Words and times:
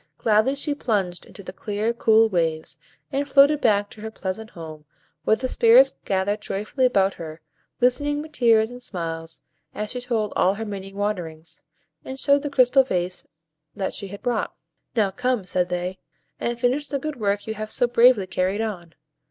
Gladly 0.17 0.55
she 0.55 0.73
plunged 0.73 1.27
into 1.27 1.43
the 1.43 1.53
clear, 1.53 1.93
cool 1.93 2.27
waves, 2.27 2.77
and 3.11 3.27
floated 3.29 3.61
back 3.61 3.87
to 3.91 4.01
her 4.01 4.09
pleasant 4.09 4.49
home; 4.49 4.83
where 5.25 5.35
the 5.35 5.47
Spirits 5.47 5.93
gathered 6.05 6.41
joyfully 6.41 6.87
about 6.87 7.13
her, 7.13 7.39
listening 7.79 8.19
with 8.19 8.31
tears 8.31 8.71
and 8.71 8.81
smiles, 8.81 9.41
as 9.75 9.91
she 9.91 10.01
told 10.01 10.33
all 10.35 10.55
her 10.55 10.65
many 10.65 10.91
wanderings, 10.91 11.61
and 12.03 12.19
showed 12.19 12.41
the 12.41 12.49
crystal 12.49 12.81
vase 12.83 13.27
that 13.75 13.93
she 13.93 14.07
had 14.07 14.23
brought. 14.23 14.55
"Now 14.95 15.11
come," 15.11 15.45
said 15.45 15.69
they, 15.69 15.99
"and 16.39 16.59
finish 16.59 16.87
the 16.87 16.97
good 16.97 17.17
work 17.17 17.45
you 17.45 17.53
have 17.53 17.69
so 17.69 17.85
bravely 17.85 18.25
carried 18.25 18.59
on." 18.61 18.95